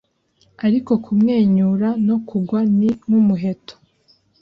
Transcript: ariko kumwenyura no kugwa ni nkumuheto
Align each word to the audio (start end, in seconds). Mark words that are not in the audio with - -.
ariko 0.65 0.91
kumwenyura 1.03 1.89
no 2.07 2.17
kugwa 2.27 2.59
ni 2.77 2.89
nkumuheto 3.03 3.75